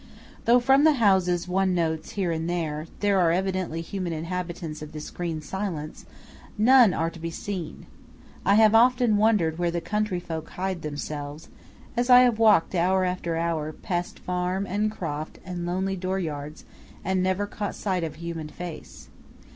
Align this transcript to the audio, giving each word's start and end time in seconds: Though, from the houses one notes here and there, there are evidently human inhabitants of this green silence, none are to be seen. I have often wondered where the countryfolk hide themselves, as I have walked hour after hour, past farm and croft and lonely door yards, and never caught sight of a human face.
Though, 0.45 0.59
from 0.59 0.83
the 0.83 0.93
houses 0.93 1.47
one 1.47 1.75
notes 1.75 2.13
here 2.13 2.31
and 2.31 2.49
there, 2.49 2.87
there 3.01 3.19
are 3.19 3.31
evidently 3.31 3.81
human 3.81 4.13
inhabitants 4.13 4.81
of 4.81 4.93
this 4.93 5.11
green 5.11 5.41
silence, 5.43 6.07
none 6.57 6.91
are 6.91 7.11
to 7.11 7.19
be 7.19 7.29
seen. 7.29 7.85
I 8.43 8.55
have 8.55 8.73
often 8.73 9.17
wondered 9.17 9.59
where 9.59 9.69
the 9.69 9.79
countryfolk 9.79 10.49
hide 10.49 10.81
themselves, 10.81 11.49
as 11.95 12.09
I 12.09 12.21
have 12.21 12.39
walked 12.39 12.73
hour 12.73 13.05
after 13.05 13.35
hour, 13.35 13.71
past 13.71 14.17
farm 14.17 14.65
and 14.65 14.89
croft 14.91 15.37
and 15.45 15.67
lonely 15.67 15.95
door 15.97 16.17
yards, 16.17 16.65
and 17.05 17.21
never 17.21 17.45
caught 17.45 17.75
sight 17.75 18.03
of 18.03 18.15
a 18.15 18.17
human 18.17 18.49
face. 18.49 19.07